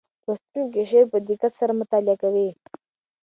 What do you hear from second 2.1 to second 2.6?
کوي.